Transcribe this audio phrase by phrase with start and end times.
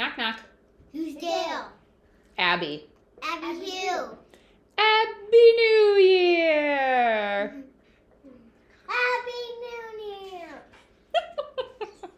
[0.00, 0.40] Knock knock.
[0.94, 1.66] Who's there?
[2.38, 2.86] Abby.
[3.22, 4.16] Abby who?
[4.78, 7.48] Happy New Year!
[8.88, 9.84] Happy New
[10.32, 10.62] Year.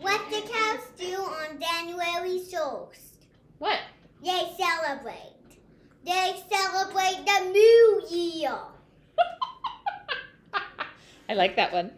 [0.00, 3.26] What the cows do on January 1st?
[3.58, 3.80] what?
[4.24, 5.58] They celebrate.
[6.06, 8.58] They celebrate the New Year.
[11.28, 11.90] I like that one.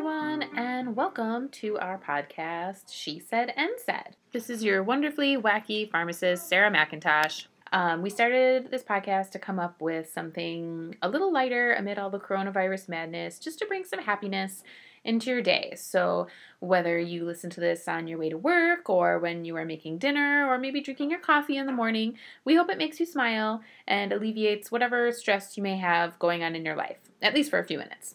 [0.00, 4.16] Everyone, and welcome to our podcast, She Said and Said.
[4.32, 7.44] This is your wonderfully wacky pharmacist, Sarah McIntosh.
[7.74, 12.08] Um, we started this podcast to come up with something a little lighter amid all
[12.08, 14.62] the coronavirus madness, just to bring some happiness
[15.04, 15.74] into your day.
[15.76, 16.28] So,
[16.60, 19.98] whether you listen to this on your way to work or when you are making
[19.98, 23.60] dinner or maybe drinking your coffee in the morning, we hope it makes you smile
[23.86, 27.58] and alleviates whatever stress you may have going on in your life, at least for
[27.58, 28.14] a few minutes.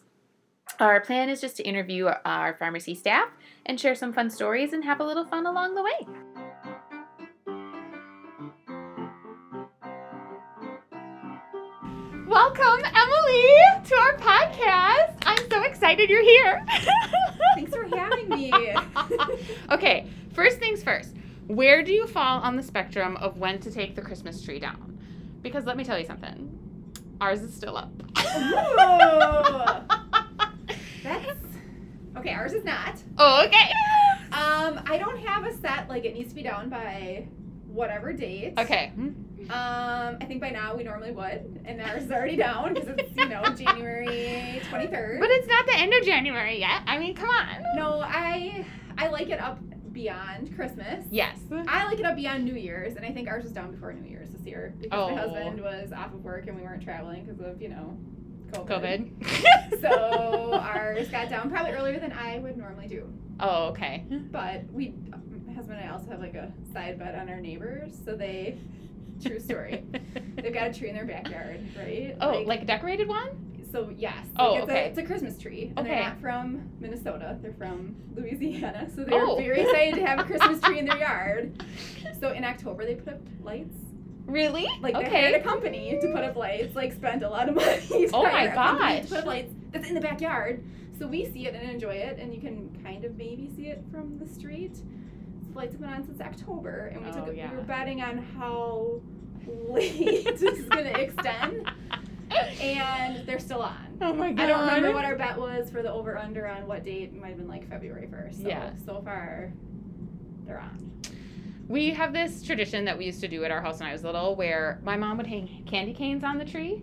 [0.78, 3.30] Our plan is just to interview our pharmacy staff
[3.64, 6.06] and share some fun stories and have a little fun along the way.
[12.26, 15.16] Welcome, Emily, to our podcast.
[15.22, 16.62] I'm so excited you're here.
[17.54, 18.52] Thanks for having me.
[19.70, 21.14] okay, first things first.
[21.46, 24.98] Where do you fall on the spectrum of when to take the Christmas tree down?
[25.40, 26.52] Because let me tell you something.
[27.18, 27.92] Ours is still up.
[32.16, 32.32] Okay.
[32.32, 32.96] Ours is not.
[33.18, 33.70] oh, okay.
[34.32, 37.26] Um, I don't have a set like it needs to be down by
[37.68, 38.54] whatever date.
[38.58, 38.92] Okay.
[38.96, 43.16] Um, I think by now we normally would, and ours is already down because it's
[43.16, 45.20] you know January twenty third.
[45.20, 46.82] But it's not the end of January yet.
[46.86, 47.62] I mean, come on.
[47.76, 48.66] no, I
[48.98, 49.60] I like it up
[49.92, 51.06] beyond Christmas.
[51.10, 51.38] Yes.
[51.68, 54.10] I like it up beyond New Year's, and I think ours was down before New
[54.10, 55.16] Year's this year because my Oh.
[55.16, 57.96] husband was off of work and we weren't traveling because of you know
[58.52, 58.66] COVID.
[58.68, 59.80] COVID.
[59.80, 63.12] So ours got down probably earlier than I would normally do.
[63.40, 64.04] oh, okay.
[64.08, 64.94] But we,
[65.46, 67.92] my husband and I also have like a side bet on our neighbors.
[68.04, 68.56] So they,
[69.22, 69.84] true story,
[70.36, 72.16] they've got a tree in their backyard, right?
[72.20, 73.42] oh, like, a decorated one?
[73.70, 74.14] so yes.
[74.38, 74.84] Oh, like it's okay.
[74.84, 75.88] A, it's a Christmas tree, and Okay.
[75.96, 77.36] they're not from Minnesota.
[77.42, 78.88] They're from Louisiana.
[78.94, 79.36] So they're Oh.
[79.36, 81.62] very excited to have a Christmas tree in their yard.
[82.20, 83.76] So in October they put up lights.
[84.26, 84.66] Really?
[84.80, 86.74] Like they hired a company to put up lights.
[86.74, 87.80] Like spent a lot of money.
[87.88, 89.02] to Oh my gosh.
[89.02, 90.62] To put up lights that's in the backyard.
[90.98, 93.84] So we see it and enjoy it, and you can kind of maybe see it
[93.92, 94.74] from the street.
[95.52, 97.50] The lights have been on since October, and we Oh, took yeah.
[97.50, 99.00] we were betting on how
[99.68, 101.70] late this is gonna extend,
[102.60, 103.98] and they're still on.
[104.00, 104.42] oh my god.
[104.42, 107.10] I don't remember what our bet was for the over under on what date.
[107.14, 108.42] It might have been like February first.
[108.42, 108.70] So Yeah.
[108.86, 109.52] so far,
[110.46, 110.90] they're on.
[111.68, 114.04] We have this tradition that we used to do at our house when I was
[114.04, 116.82] little where my mom would hang candy canes on the tree.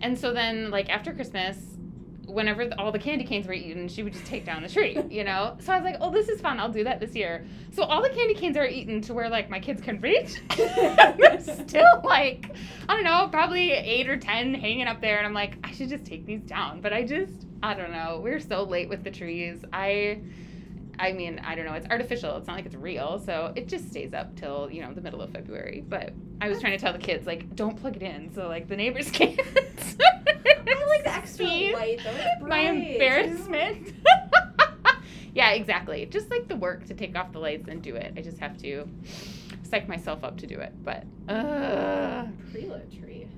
[0.00, 1.56] And so then, like, after Christmas,
[2.26, 4.98] whenever the, all the candy canes were eaten, she would just take down the tree,
[5.10, 5.56] you know?
[5.62, 6.60] So I was like, oh, this is fun.
[6.60, 7.46] I'll do that this year.
[7.72, 10.42] So all the candy canes are eaten to where, like, my kids can reach.
[10.56, 12.54] There's still, like,
[12.88, 15.16] I don't know, probably eight or 10 hanging up there.
[15.16, 16.80] And I'm like, I should just take these down.
[16.82, 18.20] But I just, I don't know.
[18.22, 19.64] We're so late with the trees.
[19.72, 20.20] I.
[20.98, 21.74] I mean, I don't know.
[21.74, 22.36] It's artificial.
[22.36, 23.18] It's not like it's real.
[23.24, 25.84] So it just stays up till, you know, the middle of February.
[25.88, 28.68] But I was trying to tell the kids, like, don't plug it in so, like,
[28.68, 29.38] the neighbors can't.
[29.40, 31.72] I like the extra See?
[31.74, 32.46] light though.
[32.46, 33.94] My embarrassment.
[35.34, 36.06] yeah, exactly.
[36.06, 38.12] Just like the work to take off the lights and do it.
[38.16, 38.88] I just have to
[39.62, 40.72] psych myself up to do it.
[40.84, 43.28] But, uh, Pre-lit tree.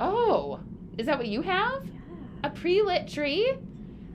[0.00, 0.60] oh,
[0.98, 1.84] is that what you have?
[1.84, 1.90] Yeah.
[2.44, 3.54] A pre lit tree?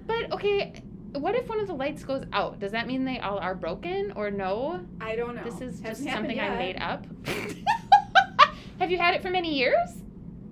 [0.07, 0.83] But, okay,
[1.19, 2.59] what if one of the lights goes out?
[2.59, 4.81] Does that mean they all are broken or no?
[5.01, 5.43] I don't know.
[5.43, 7.05] This is just Hasn't happened something I made up.
[8.79, 9.77] Have you had it for many years?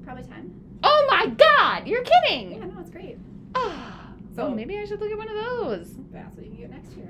[0.04, 0.60] Probably ten.
[0.84, 2.54] Oh my god, you're kidding.
[2.54, 3.18] Yeah, no, it's great.
[3.18, 3.22] So
[3.56, 4.00] oh,
[4.36, 5.96] So- maybe I should look at one of those.
[6.12, 7.10] That's what you can get next year.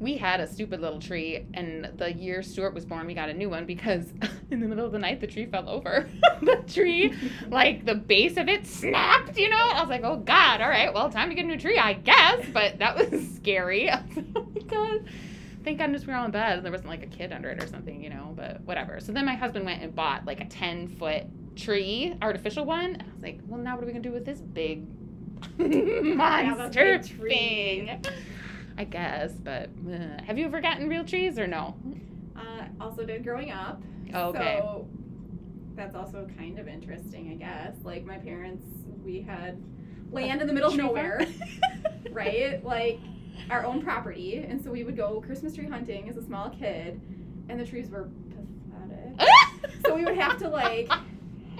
[0.00, 3.34] We had a stupid little tree, and the year Stuart was born, we got a
[3.34, 4.12] new one because
[4.50, 6.08] in the middle of the night the tree fell over.
[6.42, 7.14] the tree,
[7.48, 9.56] like the base of it snapped, you know?
[9.56, 11.92] I was like, oh god, all right, well, time to get a new tree, I
[11.92, 12.46] guess.
[12.52, 13.90] But that was scary.
[13.90, 15.08] I was like, oh my god.
[15.62, 17.62] Thank goodness we were all in bed and there wasn't like a kid under it
[17.62, 18.98] or something, you know, but whatever.
[19.00, 21.24] So then my husband went and bought like a 10 foot
[21.54, 22.94] tree, artificial one.
[22.94, 24.86] And I was like, well, now what are we going to do with this big
[25.58, 27.30] monster big tree.
[27.34, 28.02] thing?
[28.80, 31.76] I guess, but uh, have you ever gotten real trees or no?
[32.34, 33.82] Uh, also did growing up.
[34.14, 34.56] Oh, okay.
[34.58, 34.88] So
[35.74, 37.74] that's also kind of interesting, I guess.
[37.84, 38.64] Like my parents,
[39.04, 39.62] we had
[40.10, 41.20] land in the middle of nowhere,
[42.10, 42.64] right?
[42.64, 43.00] Like
[43.50, 46.98] our own property, and so we would go Christmas tree hunting as a small kid,
[47.50, 49.28] and the trees were pathetic.
[49.84, 50.90] so we would have to like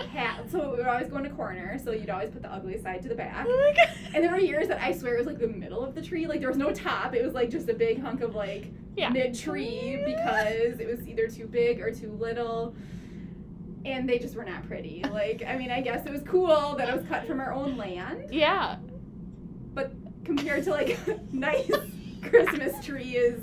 [0.09, 0.51] hat.
[0.51, 1.79] So we would always go in a corner.
[1.83, 3.47] So you'd always put the ugly side to the back.
[3.49, 3.95] Oh my god.
[4.15, 6.27] And there were years that I swear it was like the middle of the tree.
[6.27, 7.15] Like there was no top.
[7.15, 9.09] It was like just a big hunk of like Yeah.
[9.11, 12.75] mid tree oh because it was either too big or too little.
[13.85, 15.03] And they just were not pretty.
[15.11, 17.77] Like, I mean, I guess it was cool that it was cut from our own
[17.79, 18.77] land, Yeah.
[19.75, 19.93] but
[20.25, 20.99] compared to like
[21.33, 21.71] nice
[22.23, 23.39] Christmas trees,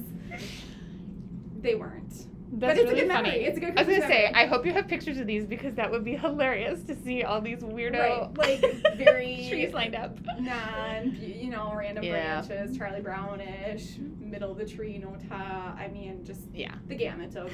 [1.62, 2.28] they weren't.
[2.50, 3.30] That's but it's really a good funny.
[3.30, 3.46] memory.
[3.46, 4.32] It's a good I was gonna say.
[4.34, 7.42] I hope you have pictures of these because that would be hilarious to see all
[7.42, 8.00] these weirdo
[8.38, 8.62] Right, like
[8.98, 10.18] very trees lined up.
[10.40, 12.42] non, you know, random Yeah.
[12.42, 15.78] branches, Charlie Brownish, middle of the tree, no top.
[15.78, 16.74] I mean, just Yeah.
[16.88, 17.52] the gamut of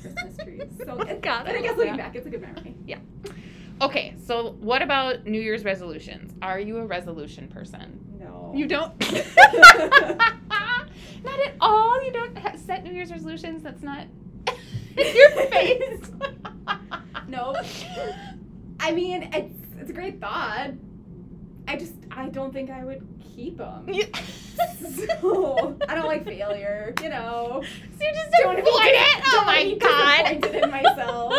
[0.00, 0.62] Christmas trees.
[0.84, 2.12] So, Oh, it, God, but I I guess looking that.
[2.12, 2.74] back, it's a good memory.
[2.84, 2.98] Yeah.
[3.80, 6.34] Okay, so what about New Year's resolutions?
[6.42, 8.00] Are you a resolution person?
[8.18, 8.52] No.
[8.54, 8.92] You don't.
[10.50, 12.04] not at all.
[12.04, 13.62] You don't set New Year's resolutions.
[13.62, 14.06] That's not
[15.14, 16.10] your face.
[17.28, 17.54] No.
[18.78, 20.72] I mean, it's it's a great thought.
[21.66, 23.88] I just I don't think I would keep them.
[23.88, 24.04] You-
[25.16, 26.92] so I don't like failure.
[27.02, 27.62] You know.
[27.64, 29.22] So you just Don't avoid it.
[29.28, 30.40] Oh my god.
[30.42, 31.34] disappointed in myself.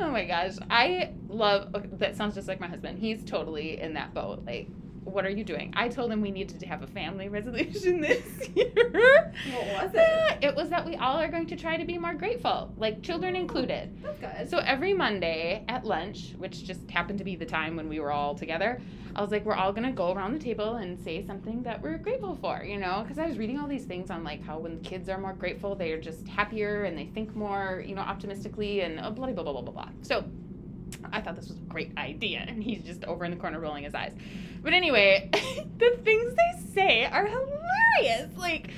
[0.00, 1.72] oh my gosh, I love.
[1.76, 2.98] Okay, that sounds just like my husband.
[2.98, 4.42] He's totally in that boat.
[4.44, 4.68] Like,
[5.14, 5.72] what are you doing?
[5.76, 9.32] I told him we needed to have a family resolution this year.
[9.52, 10.38] What was it?
[10.44, 13.34] It was that we all are going to try to be more grateful, like children
[13.36, 13.96] included.
[14.02, 14.50] That's good.
[14.50, 18.12] So every Monday at lunch, which just happened to be the time when we were
[18.12, 18.80] all together,
[19.16, 21.98] I was like, we're all gonna go around the table and say something that we're
[21.98, 23.02] grateful for, you know?
[23.02, 25.76] Because I was reading all these things on like how when kids are more grateful,
[25.76, 29.42] they are just happier and they think more, you know, optimistically and uh, blah blah
[29.44, 29.88] blah blah blah blah.
[30.02, 30.24] So
[31.12, 33.84] I thought this was a great idea, and he's just over in the corner rolling
[33.84, 34.12] his eyes.
[34.62, 35.30] But anyway,
[35.78, 38.36] the things they say are hilarious.
[38.36, 38.70] Like,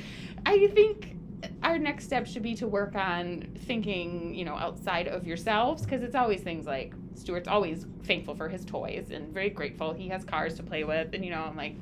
[0.44, 1.16] I think
[1.62, 6.02] our next step should be to work on thinking, you know, outside of yourselves because
[6.02, 10.24] it's always things like Stuart's always thankful for his toys and very grateful he has
[10.24, 11.14] cars to play with.
[11.14, 11.76] And, you know, I'm like,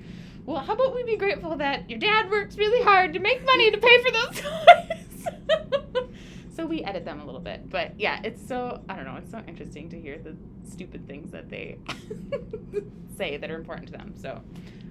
[0.47, 3.71] well, how about we be grateful that your dad works really hard to make money
[3.71, 4.84] to pay for those toys?
[6.65, 7.69] So we edit them a little bit.
[7.69, 10.35] But yeah, it's so, I don't know, it's so interesting to hear the
[10.67, 11.77] stupid things that they
[13.19, 14.15] say that are important to them.
[14.17, 14.41] So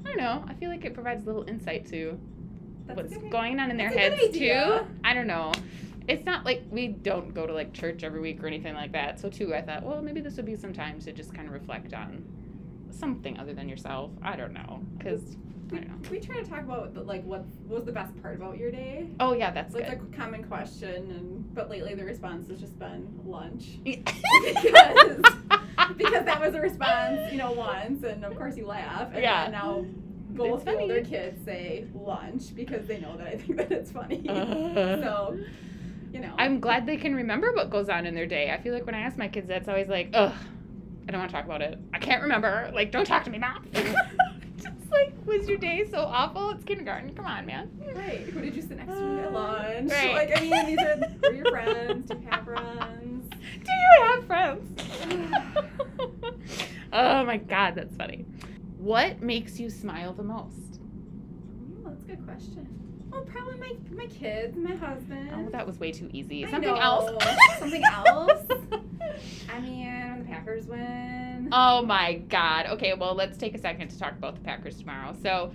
[0.05, 0.45] I don't know.
[0.47, 2.19] I feel like it provides a little insight to
[2.85, 4.85] That's what's going on in their that's a good heads too.
[5.03, 5.51] I don't know.
[6.07, 9.19] It's not like we don't go to like church every week or anything like that.
[9.19, 11.53] So too, I thought, well, maybe this would be some time to just kind of
[11.55, 12.23] reflect on
[12.91, 14.11] something other than yourself.
[14.21, 15.37] I don't know, because
[15.73, 18.71] We, we try to talk about the, like what was the best part about your
[18.71, 19.07] day.
[19.19, 19.99] Oh yeah, that's It's good.
[19.99, 24.05] a common question, and but lately the response has just been lunch because
[25.97, 29.49] because that was a response, you know, once, and of course you laugh, and Yeah.
[29.51, 29.85] now
[30.29, 34.27] both the older kids say lunch because they know that I think that it's funny.
[34.29, 34.73] Uh.
[35.01, 35.37] so,
[36.11, 38.51] you know, I'm glad they can remember what goes on in their day.
[38.51, 40.33] I feel like when I ask my kids, that's always like, ugh,
[41.07, 41.77] I don't want to talk about it.
[41.93, 42.71] I can't remember.
[42.73, 43.65] Like, don't talk to me, mom.
[44.93, 46.51] Like, was your day so awful?
[46.51, 47.13] It's kindergarten.
[47.15, 47.69] Come on, man.
[47.95, 48.21] right.
[48.21, 49.91] Who did you sit next to at lunch?
[49.91, 50.13] Right.
[50.13, 52.09] Like, I mean, these are are your friends.
[52.09, 53.29] Do you have friends?
[53.63, 54.81] Do you have friends?
[56.93, 58.25] oh my god, that's funny.
[58.77, 60.79] What makes you smile the most?
[61.85, 62.67] Oh, that's a good question.
[63.11, 65.29] Well, probably my my kids, my husband.
[65.33, 66.45] Oh, that was way too easy.
[66.49, 67.23] Something else.
[67.59, 68.45] Something else?
[69.53, 71.42] I mean, when the Packers win.
[71.55, 72.65] Oh my god.
[72.65, 75.15] Okay, well, let's take a second to talk about the Packers tomorrow.
[75.21, 75.53] So,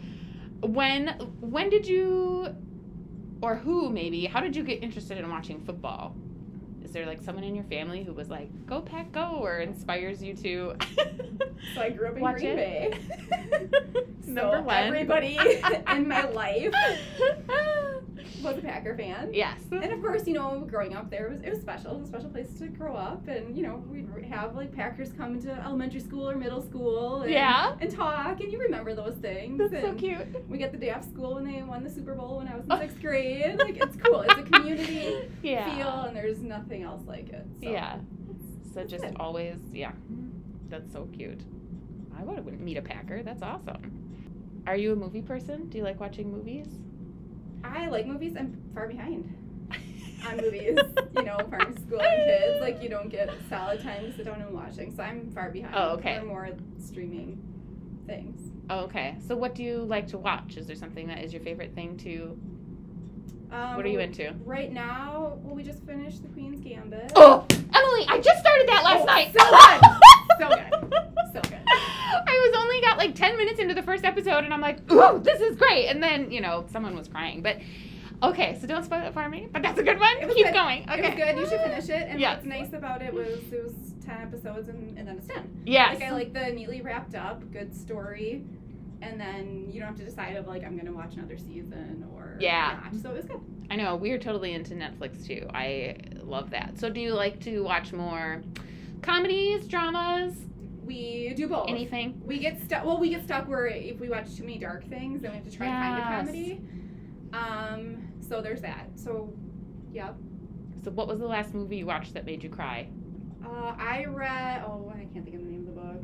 [0.60, 1.08] when
[1.40, 2.54] when did you
[3.42, 6.14] or who maybe, how did you get interested in watching football?
[6.84, 10.22] Is there like someone in your family who was like, "Go Pack, go," or inspires
[10.22, 10.74] you to
[11.74, 12.92] So I grew up in watch Green it?
[12.92, 12.98] Bay.
[14.26, 14.76] Number so one.
[14.76, 15.38] everybody
[15.90, 16.72] in my life
[18.42, 19.30] was a Packer fan.
[19.32, 19.58] yes.
[19.70, 21.92] And of course, you know, growing up there was it was special.
[21.92, 25.10] It was a special place to grow up, and you know, we'd have like Packers
[25.16, 27.76] come into elementary school or middle school, and, Yeah.
[27.80, 29.58] and talk, and you remember those things.
[29.58, 30.48] That's so cute.
[30.48, 32.64] We get the day off school when they won the Super Bowl when I was
[32.64, 32.80] in oh.
[32.80, 33.58] sixth grade.
[33.58, 34.22] Like it's cool.
[34.22, 35.74] It's a community Yeah.
[35.76, 37.46] feel, and there's nothing else like it.
[37.62, 37.70] So.
[37.70, 37.96] Yeah.
[38.74, 39.90] So just always, yeah.
[39.90, 40.28] Mm-hmm.
[40.68, 41.40] That's so cute.
[42.18, 43.22] I would to meet a Packer.
[43.22, 44.62] That's awesome.
[44.66, 45.68] Are you a movie person?
[45.68, 46.66] Do you like watching movies?
[47.64, 48.34] I like movies.
[48.38, 49.34] I'm far behind
[50.26, 50.78] on movies.
[51.16, 54.40] you know, from school and kids, like you don't get solid time to sit down
[54.42, 54.94] and watching.
[54.94, 55.74] So I'm far behind.
[55.76, 56.18] Oh, okay.
[56.18, 57.40] Or more streaming
[58.06, 58.40] things.
[58.70, 59.16] Oh, okay.
[59.26, 60.56] So what do you like to watch?
[60.56, 62.38] Is there something that is your favorite thing to?
[63.50, 64.34] Um, What are you into?
[64.44, 67.12] Right now, well, we just finished The Queen's Gambit.
[67.16, 69.32] Oh, Emily, I just started that last Oh, night.
[69.38, 69.80] so good.
[70.38, 70.48] So
[70.90, 71.32] good.
[71.32, 71.67] So good.
[72.26, 75.20] I was only got like 10 minutes into the first episode and I'm like, ooh,
[75.22, 75.86] this is great.
[75.88, 77.42] And then, you know, someone was crying.
[77.42, 77.58] But
[78.20, 80.18] Okay, so don't spoil it for me, but that's a good one.
[80.34, 80.52] Keep good.
[80.54, 80.82] going.
[80.90, 80.98] Okay.
[80.98, 81.38] It was good.
[81.38, 82.08] You should finish it.
[82.08, 82.38] And Yes.
[82.38, 83.72] what's nice about it was it was
[84.04, 85.62] ten episodes and, and then it's ten.
[85.64, 86.00] Yes.
[86.00, 88.42] Like I like the neatly wrapped up, good story,
[89.02, 92.36] and then you don't have to decide of like I'm gonna watch another season or
[92.40, 92.80] Yeah.
[92.82, 93.00] not.
[93.00, 93.40] So it was good.
[93.70, 95.46] I know we're totally into Netflix too.
[95.54, 95.94] I
[96.24, 96.76] love that.
[96.76, 98.42] So do you like to watch more
[99.02, 100.34] comedies, dramas,
[100.88, 101.68] We do both.
[101.68, 102.20] anything?
[102.24, 102.84] We get stuck.
[102.84, 105.44] Well, we get stuck where if we watch too many dark things, then we have
[105.48, 106.26] to try to find a Yes.
[106.26, 106.60] comedy.
[107.32, 108.08] Um.
[108.26, 108.88] So there's that.
[108.96, 109.32] So,
[109.92, 110.16] yep.
[110.82, 112.88] So what was the last movie you watched that made you cry?
[113.44, 114.62] Uh, I read.
[114.66, 116.02] Oh, I can't think of the name of the book.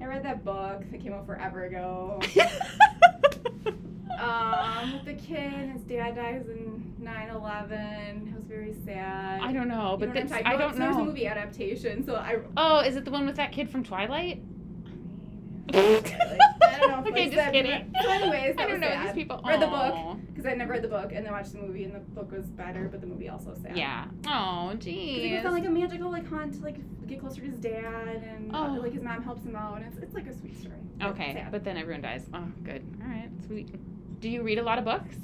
[0.00, 2.20] I read that book that came out forever ago.
[4.20, 6.73] Um, with the kid, his dad dies in
[7.04, 8.28] 9/11.
[8.28, 9.40] It was very sad.
[9.42, 11.26] I don't know, You but know I'm that's, talking I don't So There's a movie
[11.26, 12.38] adaptation, so I.
[12.56, 14.42] Oh, is it the one with that kid from Twilight?
[15.72, 16.50] I don't know.
[17.04, 17.92] If Okay, like just kidding.
[18.02, 19.06] So anyways, I don't know sad.
[19.08, 19.40] these people.
[19.46, 21.94] Read the book because I never read the book, and then watched the movie, and
[21.94, 23.76] the book was better, but the movie also sad.
[23.76, 24.06] Yeah.
[24.26, 25.36] Oh, He geez.
[25.42, 28.54] goes on like a magical like hunt to like get closer to his dad, and
[28.54, 28.80] uh, Oh.
[28.80, 30.76] like his mom helps him out, and it's, it's like a sweet story.
[31.02, 32.26] Okay, but then everyone dies.
[32.34, 32.82] Oh, good.
[33.02, 33.74] All right, sweet.
[34.20, 35.16] Do you read a lot of books?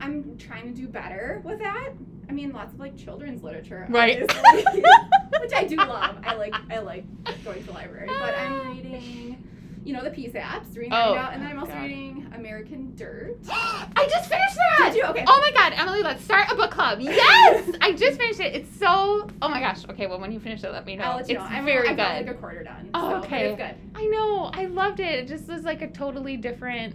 [0.00, 1.90] I'm trying to do better with that.
[2.28, 4.20] I mean, lots of like children's literature, Right.
[5.40, 6.16] which I do love.
[6.24, 7.04] I like I like
[7.44, 8.70] going to the library, but I'm ah.
[8.70, 9.42] reading,
[9.84, 11.82] you know, the Peace apps, reading Oh, now, and then I'm oh also God.
[11.82, 13.36] reading American Dirt.
[13.50, 14.90] I just finished that.
[14.92, 15.04] Did you?
[15.06, 15.24] Okay.
[15.26, 17.00] Oh my god, Emily, let's start a book club.
[17.00, 17.68] Yes!
[17.80, 18.54] I just finished it.
[18.54, 19.84] It's so oh my gosh.
[19.88, 21.04] Okay, well when you finish it, let me know.
[21.04, 21.56] I'll let you it's know.
[21.56, 22.26] I'm, very I'm good.
[22.26, 22.90] like a quarter done.
[22.94, 23.48] Oh, so, okay.
[23.48, 23.74] It's good.
[23.96, 24.50] I know.
[24.54, 25.18] I loved it.
[25.18, 26.94] It just was like a totally different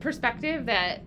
[0.00, 1.02] perspective that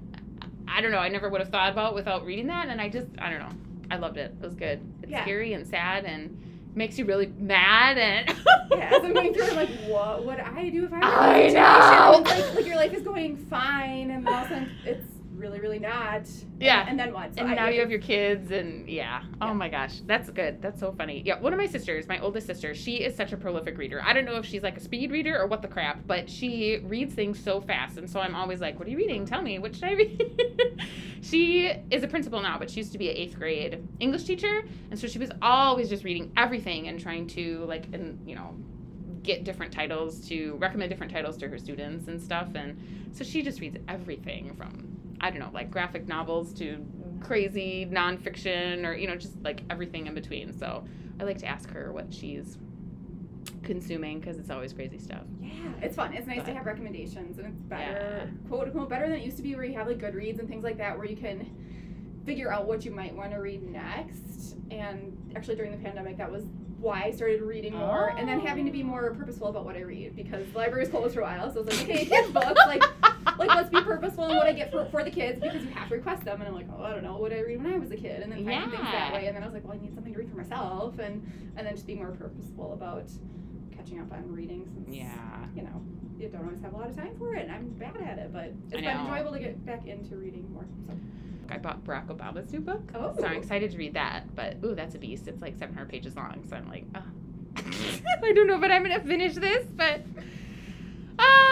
[0.68, 3.08] I don't know, I never would have thought about without reading that and I just
[3.20, 3.52] I don't know.
[3.92, 4.34] I loved it.
[4.40, 4.80] It was good.
[5.04, 5.22] It's Yeah.
[5.24, 6.42] scary and sad and
[6.76, 8.28] makes you really mad and
[8.72, 11.48] Yeah, as I'm going through, I'm like, what would I do if I were I
[11.50, 12.24] know.
[12.24, 15.06] Like, like your life is going fine, and then all of a sudden it's
[15.46, 16.24] really, really not.
[16.60, 16.86] Yeah.
[16.88, 17.36] And, then what?
[17.36, 19.24] So and I- now you have your kids and yeah.
[19.42, 20.00] Oh my gosh.
[20.06, 20.62] That's good.
[20.62, 21.22] That's so funny.
[21.26, 24.02] Yeah one of my sisters my oldest sister she is such a prolific reader.
[24.04, 26.78] I don't know if she's like a speed reader or what the crap but she
[26.84, 27.98] reads things so fast.
[27.98, 29.26] And so i'm always like what are you reading?
[29.26, 29.60] Tell me.
[29.60, 30.80] What should i read?
[31.22, 34.64] She is a principal now but she used to be an eighth grade english teacher.
[34.92, 38.56] And so she was always just reading everything and trying to like and you know
[39.26, 42.50] get different titles to recommend different titles to her students and stuff.
[42.56, 46.86] And so she just reads everything from I don't know, like graphic novels to
[47.22, 50.58] crazy nonfiction or, you know, just like everything in between.
[50.58, 50.86] So
[51.20, 52.58] I like to ask her what she's
[53.64, 55.24] consuming because it's always crazy stuff.
[55.42, 56.14] Yeah, it's fun.
[56.14, 58.50] It's nice But- to have recommendations, and it's better, Yeah.
[58.50, 60.64] quote unquote, better than it used to be, where you have like Goodreads and things
[60.64, 61.50] like that, where you can
[62.26, 64.56] figure out what you might want to read next.
[64.72, 66.46] And actually, during the pandemic, that was
[66.80, 68.88] why I started reading more, and then having to be oh.
[68.88, 71.52] more purposeful about what I read because the library was closed for a while.
[71.52, 72.84] So I was like, okay, kids books, like,
[73.38, 75.90] like let's be purposeful in what I get for, for the kids because you have
[75.90, 76.40] to request them.
[76.42, 78.22] And I'm like, oh, I don't know what I read when I was a kid,
[78.22, 79.28] and then finding things that way.
[79.28, 81.26] And then I was like, well, I need something to read for myself, and
[81.58, 83.10] and then just be more purposeful about
[83.76, 85.46] catching up on reading since Yeah.
[85.56, 85.82] you know
[86.18, 88.32] you don't always have a lot of time for it and i'm bad at it
[88.32, 90.94] but it's been enjoyable to get back into reading more so
[91.50, 92.92] I bought Barack Obama's new book.
[92.96, 93.14] Oh.
[93.20, 93.38] So I'm oh.
[93.38, 94.36] excited to read that.
[94.36, 95.28] But, ooh, that's a beast.
[95.28, 96.44] It's like 700 pages long.
[96.50, 97.04] So I'm like, oh.
[98.24, 99.66] I don't know, but I'm going to finish this.
[99.76, 100.02] But
[101.20, 101.45] ah.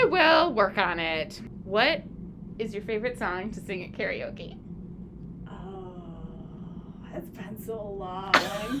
[0.00, 1.40] I will work on it.
[1.64, 2.02] What
[2.58, 4.56] is your favorite song to sing at karaoke?
[5.48, 6.22] oh
[7.14, 8.32] it's been so long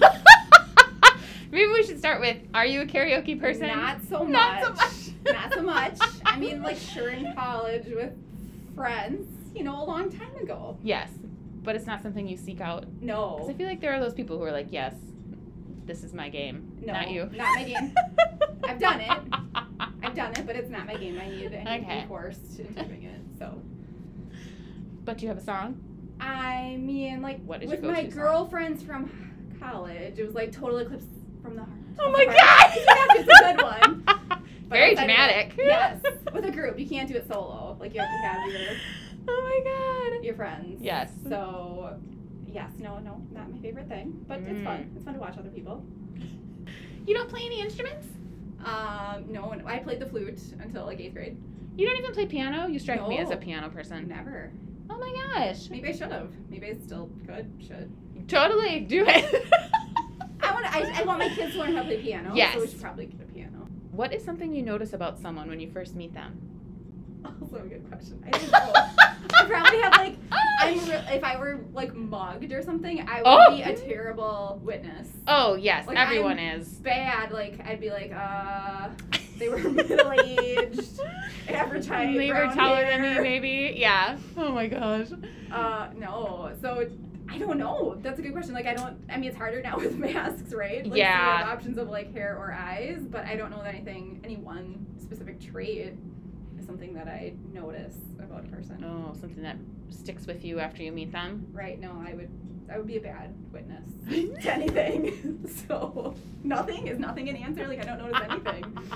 [1.50, 3.68] Maybe we should start with Are you a karaoke person?
[3.68, 5.34] not so much Not so much.
[5.34, 8.12] not so much i mean like sure in college with
[8.74, 11.10] friends you know a long time ago Yes,
[11.62, 12.84] but it's not something you seek out.
[13.00, 14.94] no Because I feel like there are those people who are like, yes,
[15.86, 16.70] this is my game.
[16.84, 17.24] no not you.
[17.34, 17.94] not my game
[18.64, 19.18] I've done it.
[20.08, 22.04] I've done it but it's not my game i need to Okay.
[22.08, 23.60] forced into doing it so
[25.04, 25.80] But do you have a song?
[26.20, 28.20] I mean, like What is with my go-to song?
[28.22, 29.10] girlfriends from
[29.60, 31.04] college, it was like Total Eclipse
[31.42, 31.78] from the Heart.
[32.00, 32.70] Oh my god!
[33.16, 34.04] It's a good one.
[34.68, 35.54] Very dramatic.
[35.56, 36.02] it- yes,
[36.34, 37.76] with a group, you can't do it solo.
[37.80, 38.76] Like you have to have your
[39.28, 40.24] Oh my god.
[40.24, 40.82] your friends.
[40.82, 41.10] Yes.
[41.28, 41.96] So,
[42.46, 44.64] yes, no, no, not my favorite thing, but it's Mm.
[44.64, 44.90] fun.
[44.96, 45.84] It's fun to watch other people.
[47.06, 48.06] You don't play any instruments?
[48.64, 51.36] Um, no, and I played the flute until like eighth grade.
[51.76, 52.66] You don't even play piano?
[52.66, 54.08] You strike me as a piano person.
[54.08, 54.50] Never.
[54.90, 55.70] Oh my gosh.
[55.70, 56.32] Maybe I should have.
[56.48, 57.50] Maybe I still could.
[57.64, 57.92] Should.
[58.28, 58.80] Totally.
[58.80, 59.44] Do it.
[60.42, 60.66] I want.
[60.66, 62.32] I, I want my kids to learn how to play piano.
[62.34, 62.54] Yes.
[62.54, 63.68] So we should probably get a piano.
[63.92, 66.40] what is something you notice about someone when you first meet them?
[67.24, 68.22] Also a good question.
[68.26, 68.72] I don't know.
[69.38, 70.16] I probably have like
[70.60, 73.56] I'm re- if I were like mugged or something, I would Oh.
[73.56, 75.08] be a terrible witness.
[75.26, 75.86] Oh, yes.
[75.86, 76.68] Like, everyone is.
[76.68, 77.30] Bad.
[77.32, 78.88] Like I'd be like, uh,
[79.38, 81.00] They were middle aged,
[81.48, 82.16] average height.
[82.16, 83.22] They were brown taller than me, hair.
[83.22, 83.74] maybe.
[83.76, 84.16] Yeah.
[84.36, 85.08] Oh my gosh.
[85.52, 86.52] Uh, no.
[86.60, 86.88] So
[87.30, 87.96] I don't know.
[88.02, 88.54] That's a good question.
[88.54, 88.96] Like I don't.
[89.10, 90.78] I mean, it's harder now with masks, right?
[90.84, 91.38] Like, so you Yeah.
[91.38, 94.86] have options of like hair or eyes, but I don't know that anything, any one
[94.98, 95.94] specific trait
[96.68, 98.84] something that I notice about a person.
[98.84, 99.56] Oh, something that
[99.90, 101.46] sticks with you after you meet them.
[101.52, 101.80] Right?
[101.80, 102.28] No, I would.
[102.70, 103.88] I would be a bad witness
[104.44, 105.48] to anything.
[105.68, 107.66] so nothing is nothing an answer.
[107.66, 108.78] Like I don't notice anything.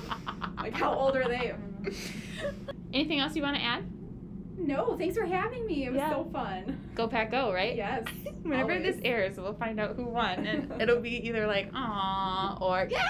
[0.59, 1.55] Like how old are they?
[1.83, 1.97] Mm.
[2.93, 3.83] Anything else you want to add?
[4.57, 5.87] No, thanks for having me.
[5.87, 6.11] It was Yeah.
[6.11, 6.79] so fun.
[6.95, 7.75] Go Pack Go, right?
[7.75, 8.05] Yes.
[8.43, 8.95] Whenever always.
[8.95, 13.00] this airs, we'll find out who won, and it'll be either like "aw" or "yeah."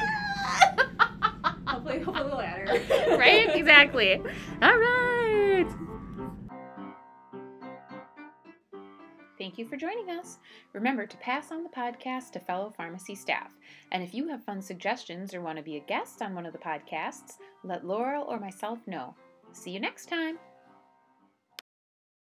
[1.66, 3.16] Hopefully, hopefully the latter.
[3.16, 3.54] right?
[3.54, 4.16] Exactly.
[4.62, 5.66] All right.
[9.38, 10.38] Thank you for joining us.
[10.72, 13.50] Remember to pass on the podcast to fellow pharmacy staff.
[13.90, 16.52] And if you have fun suggestions or want to be a guest on one of
[16.52, 19.16] the podcasts, let Laurel or myself know.
[19.52, 20.38] See you next time.